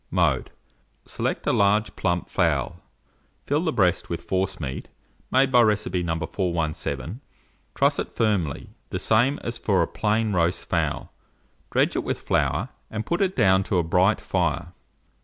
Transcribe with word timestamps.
Mode. 0.09 0.49
Select 1.05 1.45
a 1.45 1.53
large 1.53 1.95
plump 1.95 2.27
fowl, 2.27 2.81
fill 3.45 3.61
the 3.63 3.71
breast 3.71 4.09
with 4.09 4.23
forcemeat, 4.27 4.87
made 5.29 5.51
by 5.51 5.61
recipe 5.61 6.01
No. 6.01 6.17
417, 6.19 7.21
truss 7.75 7.99
it 7.99 8.11
firmly, 8.11 8.71
the 8.89 8.97
same 8.97 9.37
as 9.43 9.59
for 9.59 9.83
a 9.83 9.87
plain 9.87 10.33
roast 10.33 10.65
fowl, 10.65 11.13
dredge 11.69 11.95
it 11.95 12.03
with 12.03 12.19
flour, 12.19 12.69
and 12.89 13.05
put 13.05 13.21
it 13.21 13.35
down 13.35 13.61
to 13.65 13.77
a 13.77 13.83
bright 13.83 14.19
fire. 14.19 14.73